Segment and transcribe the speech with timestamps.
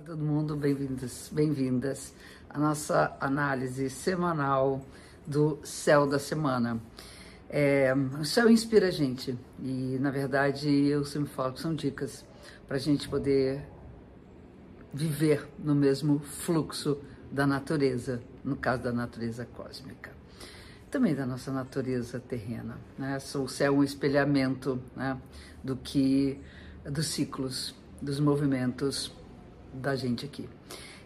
[0.00, 2.14] Olá, todo mundo, bem-vindos, bem-vindas
[2.48, 4.80] à nossa análise semanal
[5.26, 6.80] do céu da semana.
[7.50, 12.24] É, o céu inspira a gente e, na verdade, eu sempre falo que são dicas
[12.66, 13.62] para a gente poder
[14.94, 16.98] viver no mesmo fluxo
[17.30, 20.12] da natureza, no caso da natureza cósmica,
[20.90, 22.78] também da nossa natureza terrena.
[22.96, 23.18] Né?
[23.34, 25.20] O céu é um espelhamento né,
[25.62, 26.40] do que
[26.84, 29.19] dos ciclos, dos movimentos
[29.72, 30.48] da gente aqui.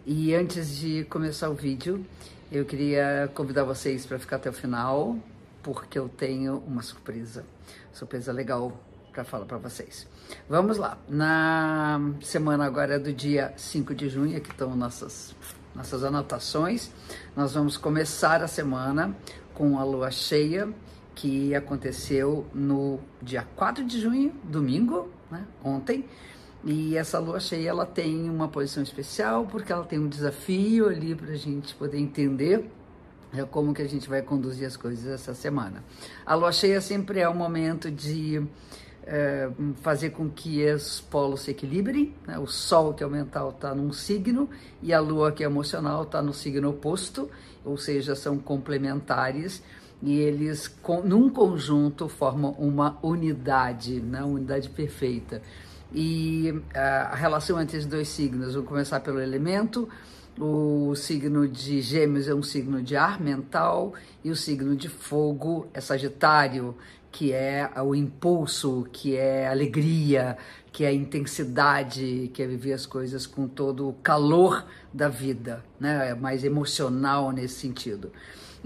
[0.05, 2.05] E antes de começar o vídeo,
[2.51, 5.17] eu queria convidar vocês para ficar até o final,
[5.63, 7.43] porque eu tenho uma surpresa,
[7.91, 8.79] surpresa legal
[9.11, 10.07] para falar para vocês.
[10.47, 10.97] Vamos lá.
[11.07, 15.35] Na semana agora do dia 5 de junho, aqui estão nossas
[15.75, 16.89] nossas anotações.
[17.35, 19.15] Nós vamos começar a semana
[19.53, 20.73] com a lua cheia
[21.13, 26.05] que aconteceu no dia 4 de junho, domingo, né, ontem,
[26.65, 31.13] e essa lua cheia ela tem uma posição especial porque ela tem um desafio ali
[31.13, 32.67] para a gente poder entender
[33.31, 35.83] é, como que a gente vai conduzir as coisas essa semana.
[36.25, 38.41] A lua cheia sempre é um momento de
[39.03, 39.47] é,
[39.81, 42.15] fazer com que os polos se equilibrem.
[42.25, 42.39] Né?
[42.39, 44.49] O Sol, que é o mental, está num signo
[44.81, 47.29] e a Lua, que é emocional, está no signo oposto,
[47.63, 49.61] ou seja, são complementares
[50.01, 54.23] e eles, com, num conjunto, formam uma unidade, né?
[54.23, 55.41] uma unidade perfeita
[55.95, 58.53] e a relação entre os dois signos.
[58.53, 59.87] Vou começar pelo elemento.
[60.37, 65.67] O signo de Gêmeos é um signo de ar mental e o signo de fogo
[65.73, 66.75] é Sagitário,
[67.09, 70.37] que é o impulso, que é alegria,
[70.73, 76.09] que é intensidade, que é viver as coisas com todo o calor da vida, né?
[76.09, 78.11] É mais emocional nesse sentido.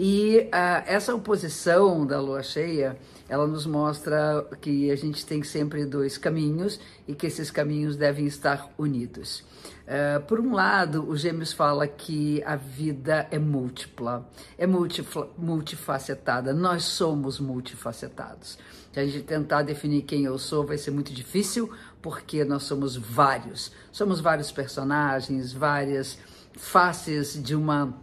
[0.01, 2.97] E uh, essa oposição da lua cheia,
[3.27, 8.25] ela nos mostra que a gente tem sempre dois caminhos e que esses caminhos devem
[8.25, 9.43] estar unidos.
[9.83, 14.25] Uh, por um lado, o Gêmeos fala que a vida é múltipla,
[14.57, 18.57] é multifacetada, nós somos multifacetados.
[18.93, 21.69] Se a gente tentar definir quem eu sou, vai ser muito difícil,
[22.01, 23.73] porque nós somos vários.
[23.91, 26.17] Somos vários personagens, várias
[26.53, 27.93] faces de uma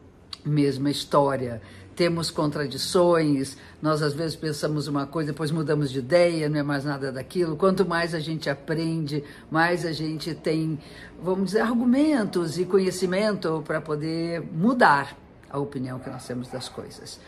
[0.44, 1.60] mesma história
[1.96, 6.84] temos contradições, nós às vezes pensamos uma coisa, depois mudamos de ideia, não é mais
[6.84, 7.56] nada daquilo.
[7.56, 10.78] Quanto mais a gente aprende, mais a gente tem,
[11.20, 15.16] vamos dizer, argumentos e conhecimento para poder mudar
[15.50, 17.18] a opinião que nós temos das coisas.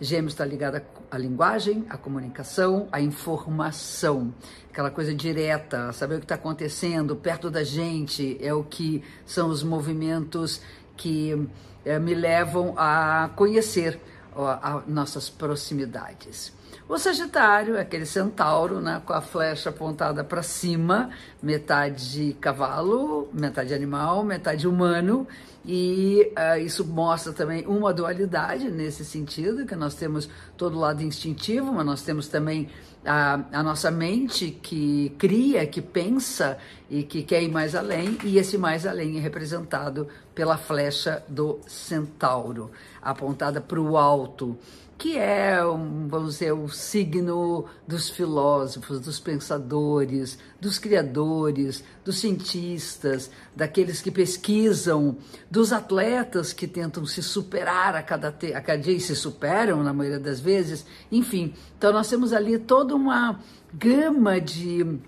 [0.00, 0.80] Gêmeos está ligado
[1.10, 4.34] à linguagem, à comunicação, à informação,
[4.72, 9.50] aquela coisa direta, saber o que está acontecendo perto da gente, é o que são
[9.50, 10.62] os movimentos
[10.96, 11.46] que
[11.84, 14.00] é, me levam a conhecer
[14.86, 16.52] nossas proximidades.
[16.86, 21.08] O Sagitário é aquele centauro, né, com a flecha apontada para cima,
[21.42, 25.26] metade cavalo, metade animal, metade humano,
[25.64, 31.02] e uh, isso mostra também uma dualidade nesse sentido, que nós temos todo o lado
[31.02, 32.68] instintivo, mas nós temos também
[33.02, 36.58] a, a nossa mente que cria, que pensa
[36.90, 41.58] e que quer ir mais além, e esse mais além é representado pela flecha do
[41.66, 42.70] centauro,
[43.00, 44.58] apontada para o alto
[44.96, 45.58] que é,
[46.08, 55.16] vamos dizer, o signo dos filósofos, dos pensadores, dos criadores, dos cientistas, daqueles que pesquisam,
[55.50, 59.92] dos atletas que tentam se superar a cada, a cada dia e se superam na
[59.92, 60.86] maioria das vezes.
[61.10, 63.40] Enfim, então nós temos ali toda uma
[63.72, 65.00] gama de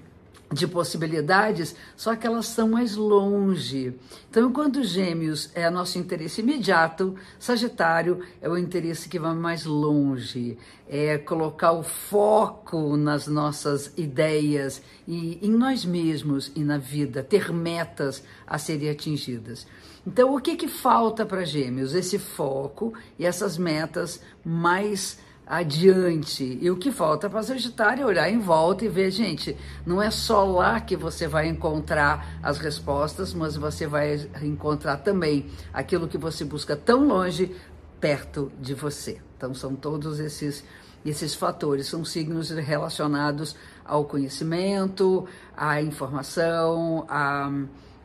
[0.52, 3.94] de possibilidades, só que elas estão mais longe.
[4.30, 10.56] Então, enquanto Gêmeos é nosso interesse imediato, Sagitário é o interesse que vai mais longe,
[10.88, 17.52] é colocar o foco nas nossas ideias e em nós mesmos e na vida, ter
[17.52, 19.66] metas a serem atingidas.
[20.06, 21.92] Então, o que que falta para Gêmeos?
[21.92, 26.58] Esse foco e essas metas mais adiante.
[26.60, 30.10] E o que falta para Sagitário é olhar em volta e ver, gente, não é
[30.10, 36.18] só lá que você vai encontrar as respostas, mas você vai encontrar também aquilo que
[36.18, 37.54] você busca tão longe
[38.00, 39.20] perto de você.
[39.36, 40.64] Então são todos esses
[41.04, 43.54] esses fatores, são signos relacionados
[43.84, 45.24] ao conhecimento,
[45.56, 47.48] à informação, a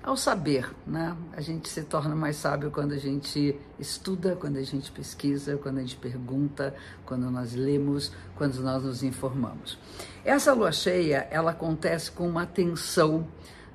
[0.03, 1.15] ao saber, né?
[1.33, 5.77] A gente se torna mais sábio quando a gente estuda, quando a gente pesquisa, quando
[5.77, 6.73] a gente pergunta,
[7.05, 9.77] quando nós lemos, quando nós nos informamos.
[10.25, 13.27] Essa lua cheia, ela acontece com uma tensão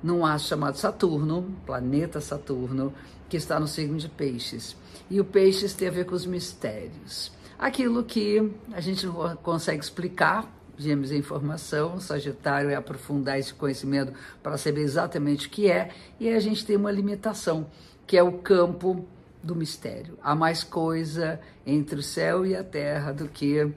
[0.03, 2.93] num astro chamado Saturno, planeta Saturno,
[3.29, 4.75] que está no signo de Peixes.
[5.09, 7.31] E o Peixes tem a ver com os mistérios.
[7.57, 14.13] Aquilo que a gente não consegue explicar Gêmeos é informação, Sagitário é aprofundar esse conhecimento
[14.43, 15.89] para saber exatamente o que é,
[16.19, 17.67] e a gente tem uma limitação,
[18.05, 19.05] que é o campo
[19.41, 20.17] do mistério.
[20.21, 23.71] Há mais coisa entre o céu e a terra do que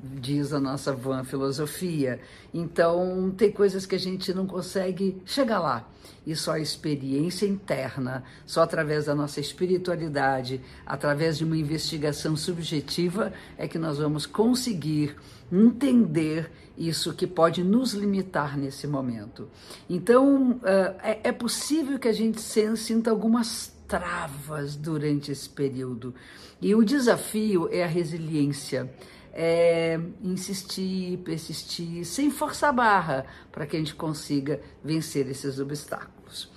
[0.00, 2.20] diz a nossa van filosofia.
[2.52, 5.88] Então, tem coisas que a gente não consegue chegar lá.
[6.26, 13.32] E só a experiência interna, só através da nossa espiritualidade, através de uma investigação subjetiva,
[13.56, 15.16] é que nós vamos conseguir
[15.50, 19.48] entender isso que pode nos limitar nesse momento.
[19.88, 20.60] Então,
[21.02, 26.14] é, é possível que a gente sinta algumas travas durante esse período.
[26.60, 28.90] E o desafio é a resiliência
[29.38, 36.50] é, insistir, persistir, sem forçar a barra, para que a gente consiga vencer esses obstáculos.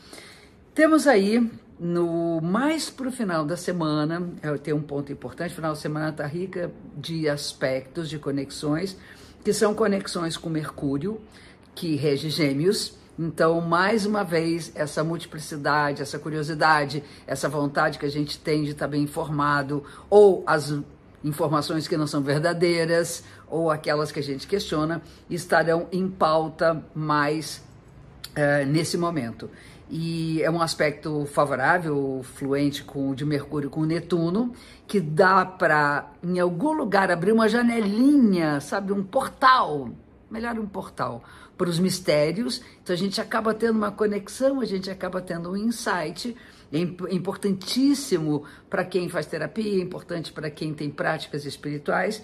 [0.74, 1.46] Temos aí,
[1.78, 4.32] no mais para o final da semana,
[4.64, 8.98] tem um ponto importante, final da semana está rica de aspectos, de conexões,
[9.44, 11.20] que são conexões com Mercúrio,
[11.76, 18.10] que rege gêmeos, então, mais uma vez, essa multiplicidade, essa curiosidade, essa vontade que a
[18.10, 20.74] gente tem de estar bem informado, ou as
[21.24, 27.64] informações que não são verdadeiras ou aquelas que a gente questiona estarão em pauta mais
[28.30, 29.50] uh, nesse momento.
[29.92, 34.54] E é um aspecto favorável, fluente com de Mercúrio com Netuno,
[34.88, 39.90] que dá para, em algum lugar, abrir uma janelinha, sabe, um portal,
[40.30, 41.24] melhor um portal,
[41.60, 42.62] para os mistérios.
[42.82, 46.34] Então a gente acaba tendo uma conexão, a gente acaba tendo um insight
[46.72, 52.24] é importantíssimo para quem faz terapia, é importante para quem tem práticas espirituais.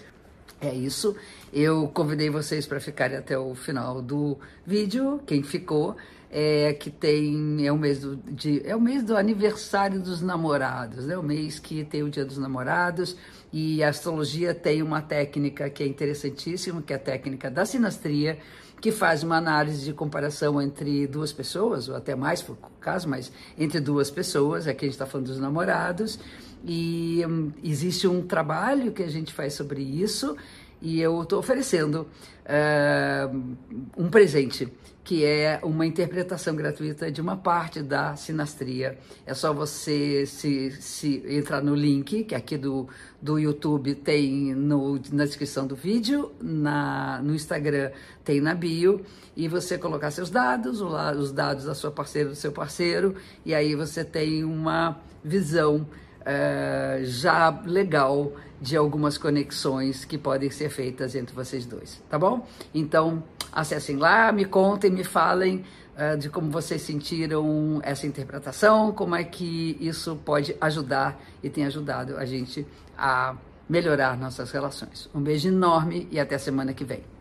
[0.60, 1.16] É isso.
[1.52, 5.20] Eu convidei vocês para ficarem até o final do vídeo.
[5.26, 5.96] Quem ficou
[6.30, 11.06] é que tem é o mês do de, é o mês do aniversário dos namorados,
[11.06, 11.18] né?
[11.18, 13.16] O mês que tem o Dia dos Namorados
[13.52, 18.38] e a astrologia tem uma técnica que é interessantíssima, que é a técnica da sinastria
[18.86, 23.32] que faz uma análise de comparação entre duas pessoas, ou até mais, por caso, mas
[23.58, 26.20] entre duas pessoas, aqui a gente está falando dos namorados,
[26.64, 30.36] e hum, existe um trabalho que a gente faz sobre isso,
[30.80, 32.06] e eu estou oferecendo
[32.44, 33.56] uh,
[33.96, 34.72] um presente
[35.06, 38.98] que é uma interpretação gratuita de uma parte da sinastria.
[39.24, 42.88] É só você se, se entrar no link, que aqui do,
[43.22, 47.92] do YouTube tem no, na descrição do vídeo, na, no Instagram
[48.24, 49.00] tem na bio,
[49.36, 53.14] e você colocar seus dados, os dados da sua parceira, do seu parceiro,
[53.44, 55.86] e aí você tem uma visão
[56.26, 62.46] uh, já legal de algumas conexões que podem ser feitas entre vocês dois, tá bom?
[62.74, 65.64] Então, acessem lá, me contem, me falem
[65.94, 71.64] uh, de como vocês sentiram essa interpretação, como é que isso pode ajudar e tem
[71.66, 72.66] ajudado a gente
[72.98, 73.36] a
[73.68, 75.08] melhorar nossas relações.
[75.14, 77.15] Um beijo enorme e até semana que vem.